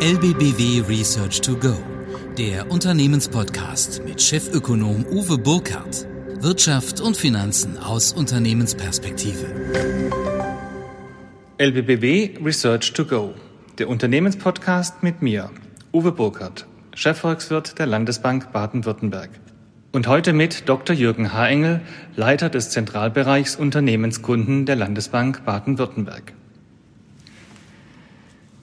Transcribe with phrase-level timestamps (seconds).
[0.00, 1.74] LBBW Research to Go,
[2.36, 6.06] der Unternehmenspodcast mit Chefökonom Uwe Burkhardt.
[6.42, 9.46] Wirtschaft und Finanzen aus Unternehmensperspektive.
[11.56, 13.32] LBBW Research to Go,
[13.78, 15.50] der Unternehmenspodcast mit mir,
[15.94, 19.30] Uwe Burkhardt, Chefvolkswirt der Landesbank Baden-Württemberg.
[19.92, 20.94] Und heute mit Dr.
[20.94, 21.80] Jürgen Haengel,
[22.16, 26.34] Leiter des Zentralbereichs Unternehmenskunden der Landesbank Baden-Württemberg.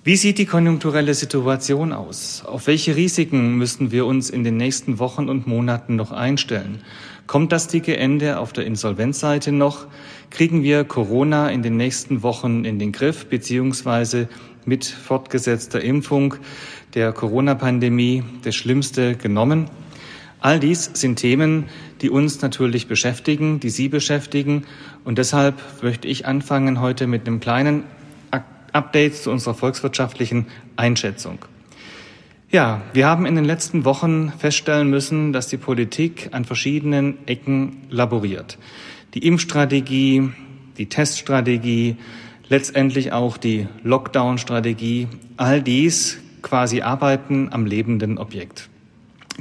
[0.05, 2.43] Wie sieht die konjunkturelle Situation aus?
[2.45, 6.81] Auf welche Risiken müssen wir uns in den nächsten Wochen und Monaten noch einstellen?
[7.25, 9.87] Kommt das dicke Ende auf der Insolvenzseite noch?
[10.29, 14.27] Kriegen wir Corona in den nächsten Wochen in den Griff, beziehungsweise
[14.65, 16.35] mit fortgesetzter Impfung
[16.95, 19.69] der Corona-Pandemie das Schlimmste genommen?
[20.41, 21.67] All dies sind Themen,
[22.01, 24.65] die uns natürlich beschäftigen, die Sie beschäftigen.
[25.05, 27.85] Und deshalb möchte ich anfangen heute mit einem kleinen
[28.73, 31.39] Updates zu unserer volkswirtschaftlichen Einschätzung.
[32.51, 37.77] Ja, wir haben in den letzten Wochen feststellen müssen, dass die Politik an verschiedenen Ecken
[37.89, 38.59] laboriert.
[39.15, 40.29] Die Impfstrategie,
[40.77, 41.97] die Teststrategie,
[42.49, 48.69] letztendlich auch die Lockdown-Strategie, all dies quasi arbeiten am lebenden Objekt.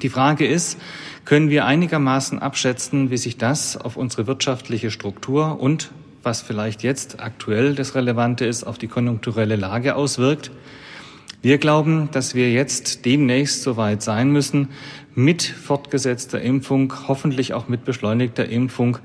[0.00, 0.78] Die Frage ist,
[1.26, 5.90] können wir einigermaßen abschätzen, wie sich das auf unsere wirtschaftliche Struktur und
[6.22, 10.50] was vielleicht jetzt aktuell das Relevante ist, auf die konjunkturelle Lage auswirkt.
[11.42, 14.68] Wir glauben, dass wir jetzt demnächst soweit sein müssen,
[15.14, 18.98] mit fortgesetzter Impfung, hoffentlich auch mit beschleunigter Impfung,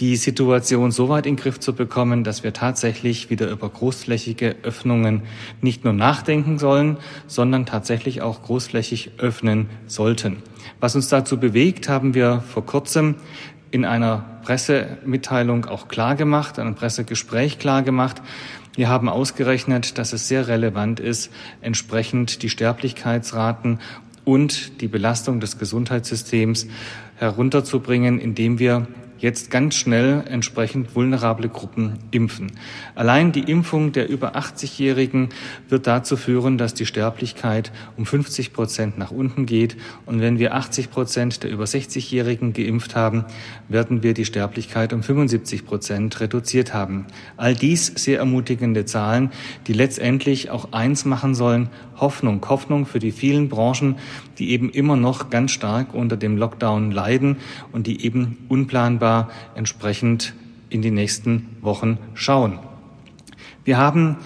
[0.00, 4.56] die Situation so weit in den Griff zu bekommen, dass wir tatsächlich wieder über großflächige
[4.62, 5.22] Öffnungen
[5.60, 6.96] nicht nur nachdenken sollen,
[7.28, 10.38] sondern tatsächlich auch großflächig öffnen sollten.
[10.80, 13.14] Was uns dazu bewegt, haben wir vor kurzem
[13.74, 18.22] in einer Pressemitteilung auch klargemacht, einem Pressegespräch klargemacht.
[18.76, 23.80] Wir haben ausgerechnet, dass es sehr relevant ist, entsprechend die Sterblichkeitsraten
[24.24, 26.68] und die Belastung des Gesundheitssystems
[27.16, 28.86] herunterzubringen, indem wir
[29.18, 32.52] jetzt ganz schnell entsprechend vulnerable Gruppen impfen.
[32.94, 35.30] Allein die Impfung der über 80-Jährigen
[35.68, 39.76] wird dazu führen, dass die Sterblichkeit um 50 Prozent nach unten geht.
[40.04, 43.24] Und wenn wir 80 Prozent der über 60-Jährigen geimpft haben,
[43.68, 47.06] werden wir die Sterblichkeit um 75 Prozent reduziert haben.
[47.36, 49.30] All dies sehr ermutigende Zahlen,
[49.66, 52.44] die letztendlich auch eins machen sollen, Hoffnung.
[52.48, 53.96] Hoffnung für die vielen Branchen,
[54.38, 57.36] die eben immer noch ganz stark unter dem Lockdown leiden
[57.72, 59.03] und die eben unplanbar
[59.54, 60.34] entsprechend
[60.70, 62.58] in die nächsten Wochen schauen.
[63.64, 64.16] Wir haben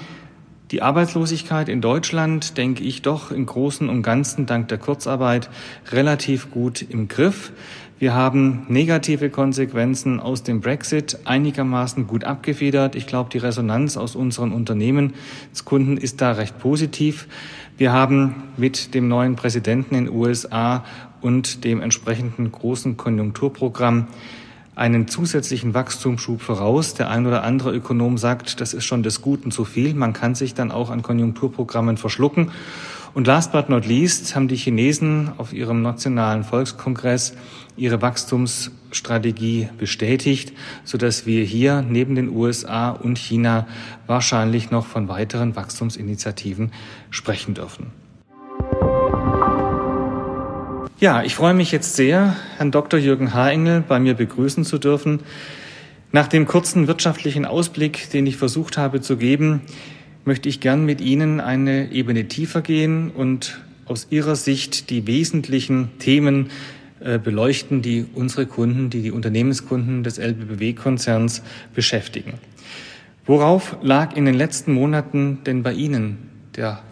[0.71, 5.49] die Arbeitslosigkeit in Deutschland, denke ich, doch im Großen und Ganzen dank der Kurzarbeit
[5.91, 7.53] relativ gut im Griff.
[7.99, 12.95] Wir haben negative Konsequenzen aus dem Brexit einigermaßen gut abgefedert.
[12.95, 17.27] Ich glaube, die Resonanz aus unseren Unternehmenskunden ist da recht positiv.
[17.77, 20.85] Wir haben mit dem neuen Präsidenten in den USA
[21.21, 24.07] und dem entsprechenden großen Konjunkturprogramm
[24.79, 26.95] einen zusätzlichen Wachstumsschub voraus.
[26.95, 29.93] Der ein oder andere Ökonom sagt, das ist schon des Guten zu viel.
[29.95, 32.53] Man kann sich dann auch an Konjunkturprogrammen verschlucken.
[33.13, 37.35] Und last but not least haben die Chinesen auf ihrem nationalen Volkskongress
[37.77, 40.53] ihre Wachstumsstrategie bestätigt,
[40.85, 43.67] sodass wir hier neben den USA und China
[44.07, 46.71] wahrscheinlich noch von weiteren Wachstumsinitiativen
[47.11, 48.08] sprechen dürfen.
[51.01, 52.99] Ja, ich freue mich jetzt sehr, Herrn Dr.
[52.99, 55.21] Jürgen Haengel bei mir begrüßen zu dürfen.
[56.11, 59.61] Nach dem kurzen wirtschaftlichen Ausblick, den ich versucht habe zu geben,
[60.25, 65.97] möchte ich gern mit Ihnen eine Ebene tiefer gehen und aus Ihrer Sicht die wesentlichen
[66.01, 66.51] Themen
[66.99, 71.45] äh, beleuchten, die unsere Kunden, die die Unternehmenskunden des LBBW-Konzerns
[71.77, 72.35] beschäftigen.
[73.25, 76.19] Worauf lag in den letzten Monaten denn bei Ihnen
[76.57, 76.83] der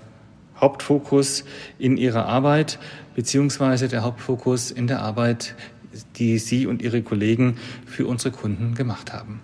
[0.61, 1.45] Hauptfokus
[1.79, 2.79] in Ihrer Arbeit
[3.15, 5.55] beziehungsweise der Hauptfokus in der Arbeit,
[6.17, 7.57] die Sie und Ihre Kollegen
[7.87, 9.41] für unsere Kunden gemacht haben?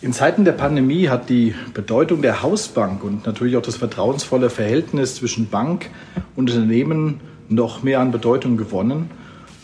[0.00, 5.16] In Zeiten der Pandemie hat die Bedeutung der Hausbank und natürlich auch das vertrauensvolle Verhältnis
[5.16, 5.90] zwischen Bank
[6.36, 9.10] und Unternehmen noch mehr an Bedeutung gewonnen.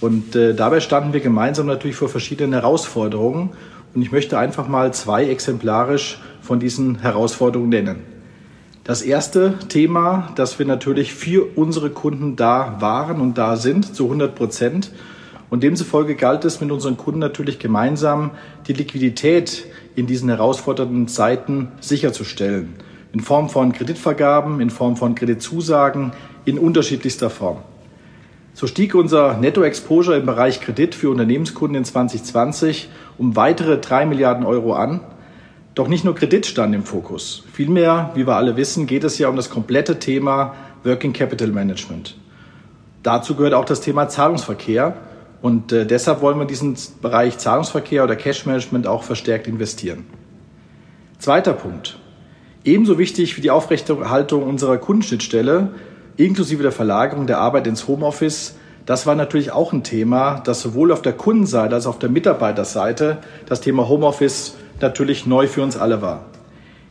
[0.01, 3.51] Und äh, dabei standen wir gemeinsam natürlich vor verschiedenen Herausforderungen.
[3.95, 8.14] Und ich möchte einfach mal zwei exemplarisch von diesen Herausforderungen nennen.
[8.85, 14.05] Das erste Thema, dass wir natürlich für unsere Kunden da waren und da sind, zu
[14.05, 14.91] 100 Prozent.
[15.49, 18.33] Und demzufolge galt es mit unseren Kunden natürlich gemeinsam,
[18.69, 19.65] die Liquidität
[19.97, 22.75] in diesen herausfordernden Zeiten sicherzustellen.
[23.15, 26.13] In Form von Kreditvergaben, in Form von Kreditzusagen,
[26.45, 27.63] in unterschiedlichster Form.
[28.53, 34.45] So stieg unser Netto-Exposure im Bereich Kredit für Unternehmenskunden in 2020 um weitere drei Milliarden
[34.45, 35.01] Euro an
[35.75, 37.43] Doch nicht nur Kredit stand im Fokus.
[37.53, 40.55] Vielmehr, wie wir alle wissen, geht es ja um das komplette Thema
[40.85, 42.17] Working Capital Management.
[43.03, 44.97] Dazu gehört auch das Thema Zahlungsverkehr.
[45.43, 50.07] Und äh, deshalb wollen wir diesen Bereich Zahlungsverkehr oder Cash Management auch verstärkt investieren.
[51.19, 51.99] Zweiter Punkt.
[52.65, 55.71] Ebenso wichtig wie die Aufrechterhaltung unserer Kundenschnittstelle,
[56.17, 58.55] inklusive der Verlagerung der Arbeit ins Homeoffice,
[58.87, 62.11] das war natürlich auch ein Thema, das sowohl auf der Kundenseite als auch auf der
[62.11, 66.27] Mitarbeiterseite das Thema Homeoffice natürlich neu für uns alle war.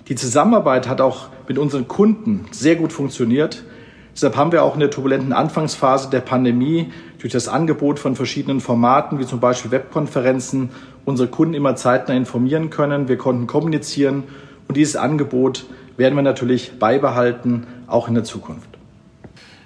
[0.09, 3.63] Die Zusammenarbeit hat auch mit unseren Kunden sehr gut funktioniert.
[4.13, 8.59] Deshalb haben wir auch in der turbulenten Anfangsphase der Pandemie durch das Angebot von verschiedenen
[8.59, 10.71] Formaten, wie zum Beispiel Webkonferenzen,
[11.05, 13.07] unsere Kunden immer zeitnah informieren können.
[13.07, 14.23] Wir konnten kommunizieren
[14.67, 15.65] und dieses Angebot
[15.97, 18.69] werden wir natürlich beibehalten, auch in der Zukunft.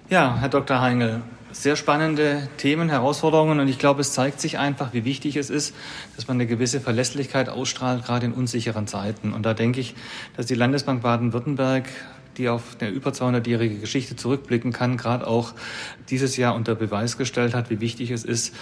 [0.09, 0.81] Ja, Herr Dr.
[0.81, 1.21] Heingel,
[1.51, 5.75] sehr spannende Themen, Herausforderungen und ich glaube, es zeigt sich einfach, wie wichtig es ist,
[6.15, 9.33] dass man eine gewisse Verlässlichkeit ausstrahlt, gerade in unsicheren Zeiten.
[9.33, 9.95] Und da denke ich,
[10.35, 11.87] dass die Landesbank Baden-Württemberg
[12.37, 15.53] die auf eine über 200-jährige Geschichte zurückblicken kann, gerade auch
[16.09, 18.53] dieses Jahr unter Beweis gestellt hat, wie wichtig es ist,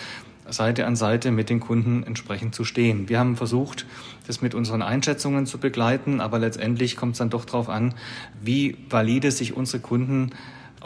[0.47, 3.09] Seite an Seite mit den Kunden entsprechend zu stehen.
[3.09, 3.85] Wir haben versucht,
[4.27, 7.95] das mit unseren Einschätzungen zu begleiten, aber letztendlich kommt es dann doch darauf an,
[8.41, 10.31] wie valide sich unsere Kunden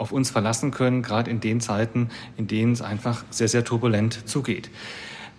[0.00, 4.28] auf uns verlassen können, gerade in den Zeiten, in denen es einfach sehr, sehr turbulent
[4.28, 4.70] zugeht.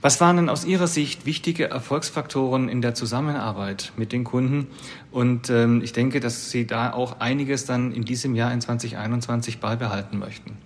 [0.03, 4.67] Was waren denn aus Ihrer Sicht wichtige Erfolgsfaktoren in der Zusammenarbeit mit den Kunden?
[5.11, 9.59] Und ähm, ich denke, dass Sie da auch einiges dann in diesem Jahr in 2021
[9.59, 10.57] beibehalten möchten.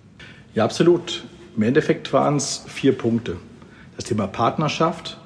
[0.54, 1.24] Ja, absolut.
[1.54, 3.36] Im Endeffekt waren es vier Punkte.
[3.96, 5.18] Das Thema Partnerschaft,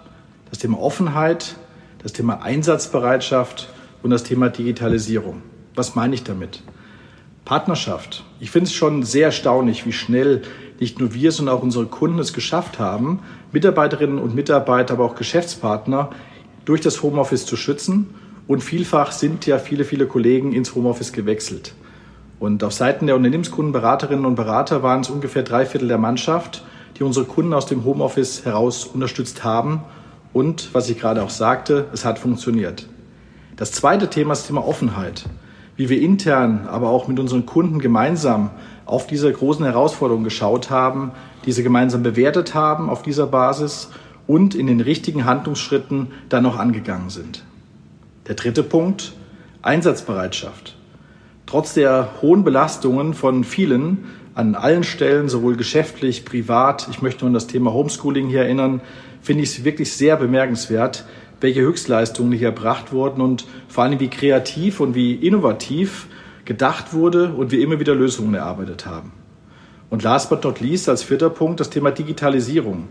[0.48, 1.56] das Thema Offenheit,
[2.02, 3.72] das Thema Einsatzbereitschaft
[4.02, 5.42] und das Thema Digitalisierung.
[5.76, 6.64] Was meine ich damit?
[7.50, 8.22] Partnerschaft.
[8.38, 10.42] Ich finde es schon sehr erstaunlich, wie schnell
[10.78, 13.18] nicht nur wir, sondern auch unsere Kunden es geschafft haben,
[13.50, 16.10] Mitarbeiterinnen und Mitarbeiter, aber auch Geschäftspartner
[16.64, 18.14] durch das Homeoffice zu schützen.
[18.46, 21.74] Und vielfach sind ja viele, viele Kollegen ins Homeoffice gewechselt.
[22.38, 26.62] Und auf Seiten der Unternehmenskunden, Beraterinnen und Berater waren es ungefähr drei Viertel der Mannschaft,
[27.00, 29.82] die unsere Kunden aus dem Homeoffice heraus unterstützt haben.
[30.32, 32.86] Und was ich gerade auch sagte, es hat funktioniert.
[33.56, 35.24] Das zweite Thema ist das Thema Offenheit
[35.80, 38.50] wie wir intern, aber auch mit unseren Kunden gemeinsam
[38.84, 41.12] auf diese großen Herausforderungen geschaut haben,
[41.46, 43.88] diese gemeinsam bewertet haben auf dieser Basis
[44.26, 47.44] und in den richtigen Handlungsschritten dann noch angegangen sind.
[48.28, 49.14] Der dritte Punkt,
[49.62, 50.76] Einsatzbereitschaft.
[51.46, 54.04] Trotz der hohen Belastungen von vielen
[54.34, 58.82] an allen Stellen, sowohl geschäftlich, privat, ich möchte nur an das Thema Homeschooling hier erinnern,
[59.22, 61.06] finde ich es wirklich sehr bemerkenswert,
[61.40, 66.06] welche Höchstleistungen hier erbracht wurden und vor allem wie kreativ und wie innovativ
[66.44, 69.12] gedacht wurde und wir immer wieder Lösungen erarbeitet haben.
[69.88, 72.88] Und last but not least als vierter Punkt das Thema Digitalisierung.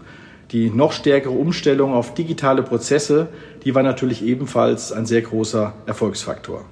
[0.51, 3.27] Die noch stärkere Umstellung auf digitale Prozesse,
[3.63, 6.65] die war natürlich ebenfalls ein sehr großer Erfolgsfaktor.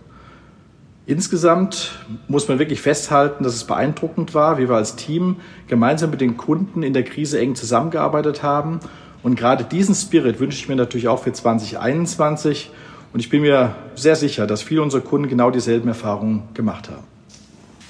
[1.06, 5.38] Insgesamt muss man wirklich festhalten, dass es beeindruckend war, wie wir als Team
[5.68, 8.82] gemeinsam mit den Kunden in der Krise eng zusammengearbeitet haben
[9.28, 12.72] und gerade diesen Spirit wünsche ich mir natürlich auch für 2021.
[13.12, 17.04] Und ich bin mir sehr sicher, dass viele unserer Kunden genau dieselben Erfahrungen gemacht haben.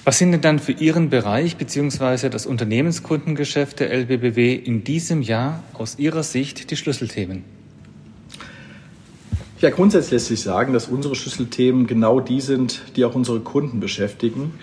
[0.04, 2.30] Was sind denn dann für Ihren Bereich bzw.
[2.30, 7.44] das Unternehmenskundengeschäft der LBBW in diesem Jahr aus Ihrer Sicht die Schlüsselthemen?
[9.62, 13.80] Ja, grundsätzlich lässt sich sagen, dass unsere Schlüsselthemen genau die sind, die auch unsere Kunden
[13.80, 14.54] beschäftigen.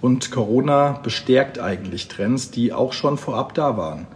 [0.00, 4.08] Und Corona bestärkt eigentlich Trends, die auch schon vorab da waren.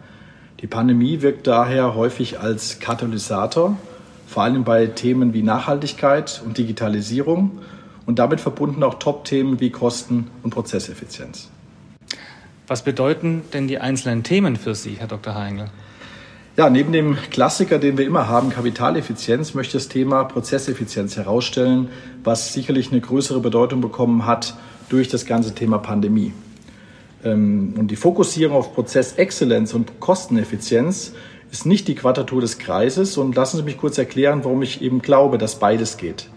[0.60, 3.78] Die Pandemie wirkt daher häufig als Katalysator,
[4.26, 7.60] vor allem bei Themen wie Nachhaltigkeit und Digitalisierung
[8.04, 11.48] und damit verbunden auch Top-Themen wie Kosten und Prozesseffizienz.
[12.66, 15.34] Was bedeuten denn die einzelnen Themen für Sie, Herr Dr.
[15.34, 15.70] Heingel?
[16.56, 21.88] Ja, neben dem Klassiker, den wir immer haben, Kapitaleffizienz, möchte das Thema Prozesseffizienz herausstellen,
[22.22, 24.54] was sicherlich eine größere Bedeutung bekommen hat
[24.90, 26.34] durch das ganze Thema Pandemie.
[27.24, 31.12] Ähm, und die Fokussierung auf Prozessexzellenz und Kosteneffizienz
[31.50, 33.16] ist nicht die Quadratur des Kreises.
[33.16, 36.28] Und lassen Sie mich kurz erklären, warum ich eben glaube, dass beides geht.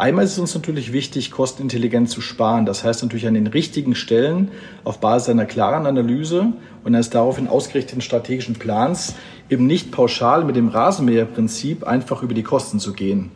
[0.00, 2.64] Einmal ist es uns natürlich wichtig, kostenintelligent zu sparen.
[2.64, 4.50] Das heißt natürlich an den richtigen Stellen
[4.82, 9.14] auf Basis einer klaren Analyse und eines daraufhin ausgerichteten strategischen Plans
[9.50, 13.30] eben nicht pauschal mit dem Rasenmäherprinzip einfach über die Kosten zu gehen,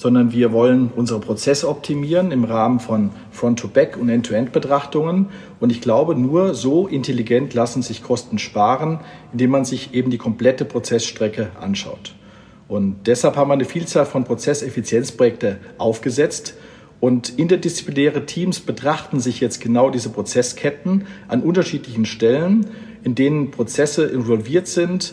[0.00, 5.26] sondern wir wollen unsere Prozesse optimieren im Rahmen von Front-to-Back und End-to-End-Betrachtungen.
[5.60, 10.16] Und ich glaube, nur so intelligent lassen sich Kosten sparen, indem man sich eben die
[10.16, 12.14] komplette Prozessstrecke anschaut.
[12.66, 16.54] Und deshalb haben wir eine Vielzahl von Prozesseffizienzprojekte aufgesetzt.
[17.00, 22.64] Und interdisziplinäre Teams betrachten sich jetzt genau diese Prozessketten an unterschiedlichen Stellen,
[23.04, 25.12] in denen Prozesse involviert sind,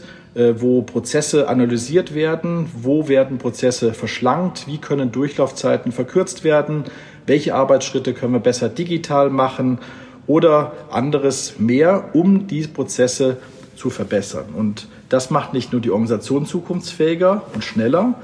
[0.59, 6.83] wo Prozesse analysiert werden, wo werden Prozesse verschlankt, wie können Durchlaufzeiten verkürzt werden,
[7.25, 9.79] welche Arbeitsschritte können wir besser digital machen
[10.27, 13.37] oder anderes mehr, um diese Prozesse
[13.75, 14.45] zu verbessern.
[14.55, 18.15] Und das macht nicht nur die Organisation zukunftsfähiger und schneller,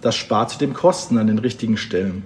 [0.00, 2.24] das spart zudem Kosten an den richtigen Stellen.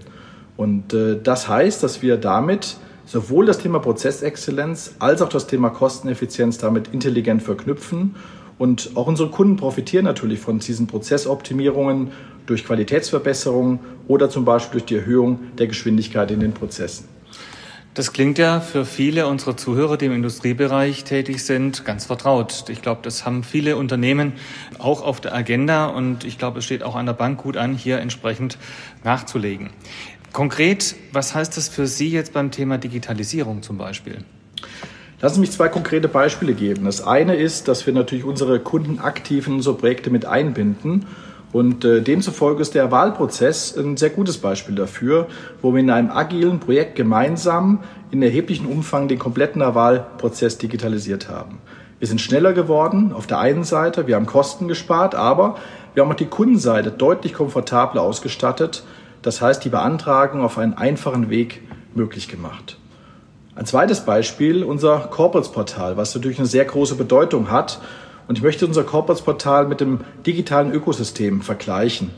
[0.57, 5.71] Und äh, das heißt, dass wir damit sowohl das Thema Prozessexzellenz als auch das Thema
[5.71, 8.17] Kosteneffizienz damit intelligent verknüpfen.
[8.59, 12.13] Und auch unsere Kunden profitieren natürlich von diesen Prozessoptimierungen
[12.47, 17.09] durch Qualitätsverbesserungen oder zum Beispiel durch die Erhöhung der Geschwindigkeit in den Prozessen.
[17.97, 22.67] Das klingt ja für viele unserer Zuhörer, die im Industriebereich tätig sind, ganz vertraut.
[22.69, 24.35] Ich glaube, das haben viele Unternehmen
[24.79, 27.75] auch auf der Agenda und ich glaube, es steht auch an der Bank gut an,
[27.75, 28.59] hier entsprechend
[29.03, 29.71] nachzulegen.
[30.35, 34.19] Konkret, was heißt das für Sie jetzt beim Thema Digitalisierung zum Beispiel?
[35.26, 36.85] Lassen Sie mich zwei konkrete Beispiele geben.
[36.85, 41.04] Das eine ist, dass wir natürlich unsere Kunden aktiv in unsere Projekte mit einbinden
[41.52, 45.26] und äh, demzufolge ist der Wahlprozess ein sehr gutes Beispiel dafür,
[45.62, 47.80] wo wir in einem agilen Projekt gemeinsam
[48.12, 51.59] in erheblichem Umfang den kompletten Wahlprozess digitalisiert haben.
[51.99, 55.56] Wir sind schneller geworden auf der einen Seite, wir haben Kosten gespart, aber
[55.95, 58.85] wir haben auch die Kundenseite deutlich komfortabler ausgestattet.
[59.23, 61.62] Das heißt, die Beantragung auf einen einfachen Weg
[61.97, 62.78] möglich gemacht.
[63.57, 67.81] Ein zweites Beispiel, unser Corporates-Portal, was natürlich eine sehr große Bedeutung hat
[68.29, 72.11] und ich möchte unser Corporates-Portal mit dem digitalen Ökosystem vergleichen.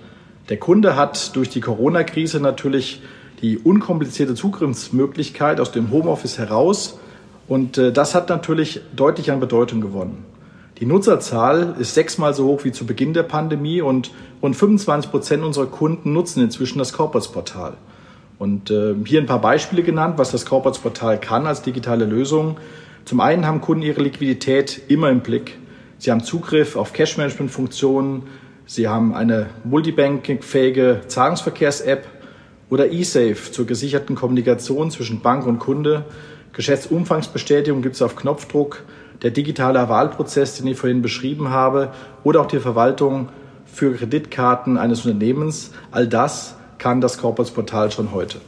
[0.48, 3.02] Der Kunde hat durch die Corona-Krise natürlich
[3.40, 6.98] die unkomplizierte Zugriffsmöglichkeit aus dem Homeoffice heraus
[7.46, 10.24] und äh, das hat natürlich deutlich an Bedeutung gewonnen.
[10.80, 14.10] Die Nutzerzahl ist sechsmal so hoch wie zu Beginn der Pandemie und
[14.42, 17.74] rund 25 Prozent unserer Kunden nutzen inzwischen das Corporates-Portal.
[18.38, 22.58] Und äh, hier ein paar Beispiele genannt, was das Corporates-Portal kann als digitale Lösung.
[23.04, 25.58] Zum einen haben Kunden ihre Liquidität immer im Blick.
[25.98, 28.24] Sie haben Zugriff auf Cash-Management-Funktionen.
[28.66, 32.06] Sie haben eine multibanking-fähige Zahlungsverkehrs-App
[32.70, 36.04] oder eSafe zur gesicherten Kommunikation zwischen Bank und Kunde.
[36.52, 38.84] Geschäftsumfangsbestätigung gibt es auf Knopfdruck.
[39.22, 41.92] Der digitale Wahlprozess, den ich vorhin beschrieben habe,
[42.22, 43.30] oder auch die Verwaltung
[43.64, 45.72] für Kreditkarten eines Unternehmens.
[45.90, 48.40] All das kann das Corporates Portal schon heute.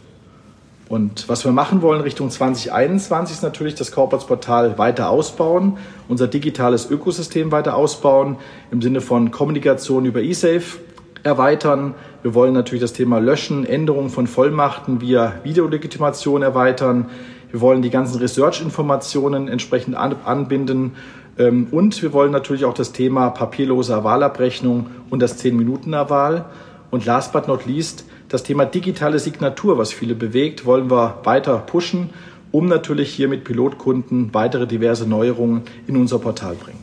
[0.89, 6.27] Und was wir machen wollen Richtung 2021 ist natürlich das Corporates Portal weiter ausbauen, unser
[6.27, 8.39] digitales Ökosystem weiter ausbauen,
[8.73, 10.79] im Sinne von Kommunikation über eSafe
[11.23, 11.95] erweitern.
[12.23, 17.07] Wir wollen natürlich das Thema Löschen, Änderung von Vollmachten via Videolegitimation erweitern.
[17.53, 20.97] Wir wollen die ganzen Research-Informationen entsprechend anbinden.
[21.39, 26.47] Ähm, und wir wollen natürlich auch das Thema papierlose Wahlabrechnung und das 10-Minuten-Wahl.
[26.91, 31.59] Und last but not least, das Thema digitale Signatur, was viele bewegt, wollen wir weiter
[31.59, 32.11] pushen,
[32.53, 36.79] um natürlich hier mit Pilotkunden weitere diverse Neuerungen in unser Portal bringen.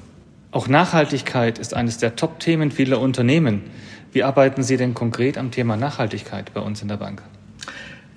[0.52, 3.64] Auch Nachhaltigkeit ist eines der Top-Themen vieler Unternehmen.
[4.12, 7.24] Wie arbeiten Sie denn konkret am Thema Nachhaltigkeit bei uns in der Bank?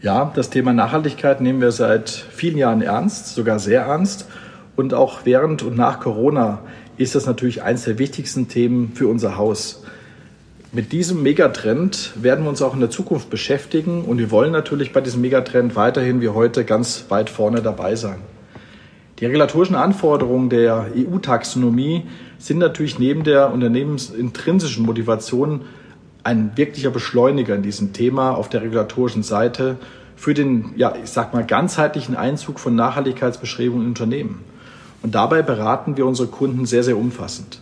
[0.03, 4.29] Ja, das Thema Nachhaltigkeit nehmen wir seit vielen Jahren ernst, sogar sehr ernst.
[4.75, 6.61] Und auch während und nach Corona
[6.97, 9.80] ist das natürlich eines der wichtigsten Themen für unser Haus.
[10.73, 14.93] Mit diesem Megatrend werden wir uns auch in der Zukunft beschäftigen und wir wollen natürlich
[14.93, 18.19] bei diesem Megatrend weiterhin wie heute ganz weit vorne dabei sein.
[19.19, 22.05] Die regulatorischen Anforderungen der EU-Taxonomie
[22.39, 25.63] sind natürlich neben der unternehmensintrinsischen Motivation
[26.23, 29.77] ein wirklicher Beschleuniger in diesem Thema auf der regulatorischen Seite
[30.15, 34.45] für den, ja, ich sag mal, ganzheitlichen Einzug von Nachhaltigkeitsbeschreibungen in Unternehmen.
[35.03, 37.61] Und dabei beraten wir unsere Kunden sehr, sehr umfassend.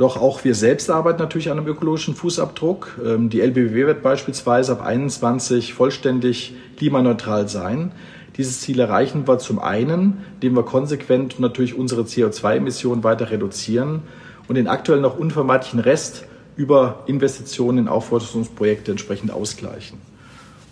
[0.00, 2.98] Doch auch wir selbst arbeiten natürlich an einem ökologischen Fußabdruck.
[3.04, 7.92] Ähm, die LBBW wird beispielsweise ab 21 vollständig klimaneutral sein.
[8.38, 14.00] Dieses Ziel erreichen wir zum einen, indem wir konsequent natürlich unsere CO2-Emissionen weiter reduzieren
[14.48, 16.24] und den aktuell noch unvermeidlichen Rest
[16.56, 19.98] über Investitionen in Aufforderungsprojekte entsprechend ausgleichen.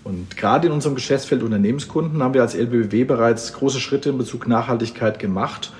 [0.04, 4.48] Und gerade in unserem Geschäftsfeld Unternehmenskunden haben wir als LBBW bereits große Schritte in Bezug
[4.48, 5.70] Nachhaltigkeit gemacht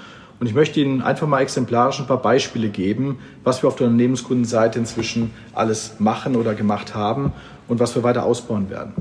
[0.40, 3.88] und ich möchte Ihnen einfach mal exemplarisch ein paar Beispiele geben, was wir auf der
[3.88, 7.32] Unternehmenskundenseite inzwischen alles machen oder gemacht haben
[7.66, 8.92] und was wir weiter ausbauen werden.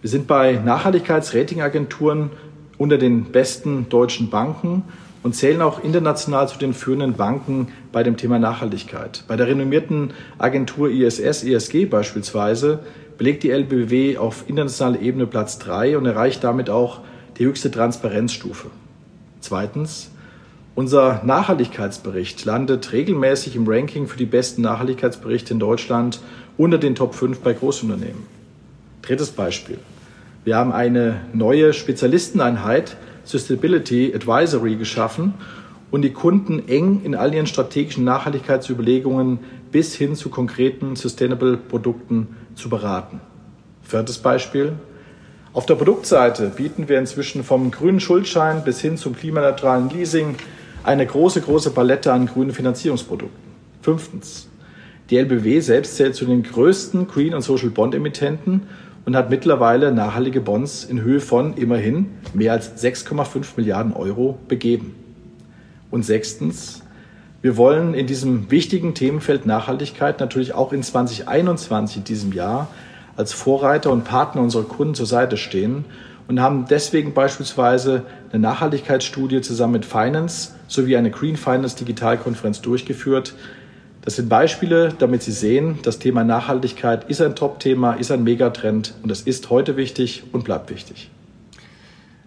[0.00, 2.30] Wir sind bei Nachhaltigkeitsratingagenturen
[2.78, 4.84] unter den besten deutschen Banken
[5.22, 9.24] und zählen auch international zu den führenden Banken bei dem Thema Nachhaltigkeit.
[9.28, 12.80] Bei der renommierten Agentur ISS, ESG beispielsweise,
[13.18, 17.00] belegt die LBW auf internationaler Ebene Platz drei und erreicht damit auch
[17.38, 18.68] die höchste Transparenzstufe.
[19.40, 20.10] Zweitens,
[20.74, 26.20] unser Nachhaltigkeitsbericht landet regelmäßig im Ranking für die besten Nachhaltigkeitsberichte in Deutschland
[26.56, 28.22] unter den Top 5 bei Großunternehmen.
[29.02, 29.78] Drittes Beispiel.
[30.44, 35.34] Wir haben eine neue Spezialisteneinheit Sustainability Advisory geschaffen
[35.90, 39.38] und die Kunden eng in all ihren strategischen Nachhaltigkeitsüberlegungen
[39.70, 43.20] bis hin zu konkreten Sustainable Produkten zu beraten.
[43.82, 44.72] Viertes Beispiel.
[45.52, 50.36] Auf der Produktseite bieten wir inzwischen vom grünen Schuldschein bis hin zum klimaneutralen Leasing
[50.84, 53.52] eine große, große Palette an grünen Finanzierungsprodukten.
[53.82, 54.48] Fünftens.
[55.10, 58.62] Die LBW selbst zählt zu den größten Green- und Social Bond-Emittenten
[59.04, 64.94] und hat mittlerweile nachhaltige Bonds in Höhe von immerhin mehr als 6,5 Milliarden Euro begeben.
[65.90, 66.82] Und sechstens,
[67.42, 72.68] wir wollen in diesem wichtigen Themenfeld Nachhaltigkeit natürlich auch in 2021, in diesem Jahr,
[73.16, 75.84] als Vorreiter und Partner unserer Kunden zur Seite stehen
[76.28, 83.34] und haben deswegen beispielsweise eine Nachhaltigkeitsstudie zusammen mit Finance sowie eine Green Finance Digitalkonferenz durchgeführt,
[84.02, 88.94] das sind Beispiele, damit Sie sehen, das Thema Nachhaltigkeit ist ein Top-Thema, ist ein Megatrend
[89.02, 91.08] und es ist heute wichtig und bleibt wichtig.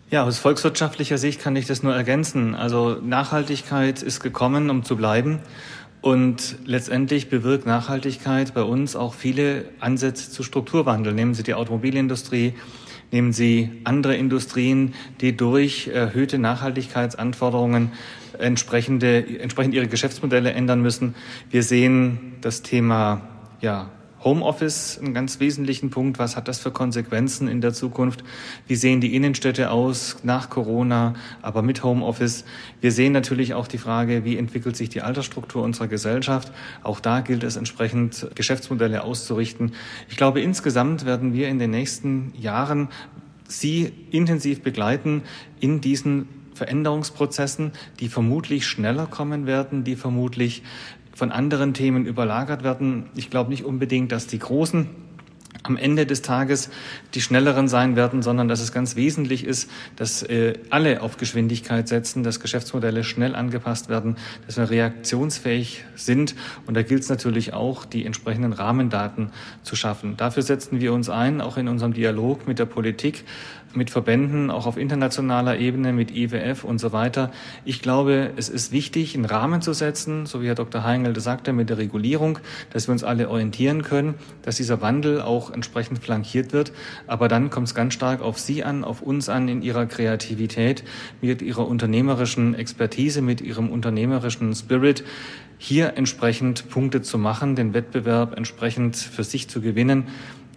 [0.09, 2.55] Ja, aus volkswirtschaftlicher Sicht kann ich das nur ergänzen.
[2.55, 5.39] Also Nachhaltigkeit ist gekommen, um zu bleiben.
[5.99, 11.13] Und letztendlich bewirkt Nachhaltigkeit bei uns auch viele Ansätze zu Strukturwandel.
[11.13, 12.53] Nehmen Sie die Automobilindustrie,
[13.11, 17.91] nehmen Sie andere Industrien, die durch erhöhte Nachhaltigkeitsanforderungen
[18.39, 21.15] entsprechende, entsprechend ihre Geschäftsmodelle ändern müssen.
[21.49, 23.21] Wir sehen das Thema
[23.61, 23.89] ja,
[24.25, 26.17] Homeoffice einen ganz wesentlichen Punkt.
[26.17, 28.23] Was hat das für Konsequenzen in der Zukunft?
[28.67, 31.13] Wie sehen die Innenstädte aus nach Corona,
[31.43, 32.43] aber mit Homeoffice?
[32.81, 36.51] Wir sehen natürlich auch die Frage, wie entwickelt sich die Altersstruktur unserer Gesellschaft?
[36.81, 39.73] Auch da gilt es entsprechend, Geschäftsmodelle auszurichten.
[40.09, 42.89] Ich glaube, insgesamt werden wir in den nächsten Jahren
[43.47, 45.21] Sie intensiv begleiten
[45.59, 50.63] in diesen Veränderungsprozessen, die vermutlich schneller kommen werden, die vermutlich
[51.15, 53.09] von anderen Themen überlagert werden.
[53.15, 54.87] Ich glaube nicht unbedingt, dass die großen
[55.63, 56.69] am Ende des Tages
[57.13, 61.87] die schnelleren sein werden, sondern dass es ganz wesentlich ist, dass äh, alle auf Geschwindigkeit
[61.87, 66.35] setzen, dass Geschäftsmodelle schnell angepasst werden, dass wir reaktionsfähig sind.
[66.67, 69.31] Und da gilt es natürlich auch, die entsprechenden Rahmendaten
[69.63, 70.17] zu schaffen.
[70.17, 73.23] Dafür setzen wir uns ein, auch in unserem Dialog mit der Politik,
[73.75, 77.31] mit Verbänden, auch auf internationaler Ebene, mit IWF und so weiter.
[77.63, 80.83] Ich glaube, es ist wichtig, einen Rahmen zu setzen, so wie Herr Dr.
[80.83, 82.39] Heingel sagte, mit der Regulierung,
[82.71, 86.71] dass wir uns alle orientieren können, dass dieser Wandel auch entsprechend flankiert wird.
[87.07, 90.83] Aber dann kommt es ganz stark auf Sie an, auf uns an, in Ihrer Kreativität,
[91.21, 95.03] mit Ihrer unternehmerischen Expertise, mit Ihrem unternehmerischen Spirit,
[95.57, 100.07] hier entsprechend Punkte zu machen, den Wettbewerb entsprechend für sich zu gewinnen.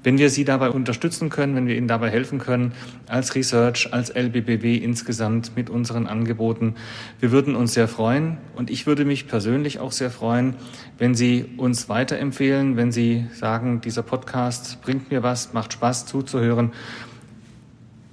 [0.02, 2.72] Wenn wir Sie dabei unterstützen können, wenn wir Ihnen dabei helfen können,
[3.08, 6.74] als Research, als LBBW insgesamt mit unseren Angeboten,
[7.20, 8.38] wir würden uns sehr freuen.
[8.54, 10.54] Und ich würde mich persönlich auch sehr freuen,
[10.98, 16.72] wenn Sie uns weiterempfehlen, wenn Sie sagen, dieser Podcast bringt mir was, macht Spaß zuzuhören.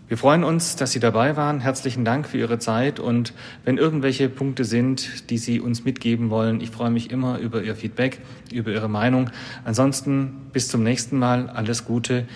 [0.07, 1.59] Wir freuen uns, dass Sie dabei waren.
[1.59, 2.99] Herzlichen Dank für Ihre Zeit.
[2.99, 7.63] Und wenn irgendwelche Punkte sind, die Sie uns mitgeben wollen, ich freue mich immer über
[7.63, 8.19] Ihr Feedback,
[8.51, 9.31] über Ihre Meinung.
[9.63, 11.49] Ansonsten bis zum nächsten Mal.
[11.49, 12.27] Alles Gute.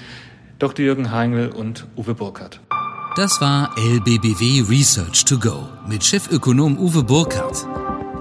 [0.57, 0.83] Dr.
[0.83, 2.59] Jürgen Heingel und Uwe Burkhardt.
[3.15, 7.67] Das war LBBW Research to Go mit Chefökonom Uwe Burkhardt.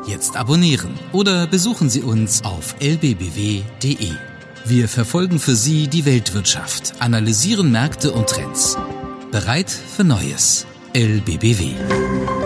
[0.07, 4.13] Jetzt abonnieren oder besuchen Sie uns auf lbbw.de.
[4.65, 8.77] Wir verfolgen für Sie die Weltwirtschaft, analysieren Märkte und Trends.
[9.31, 10.67] Bereit für Neues.
[10.95, 12.38] LBBW.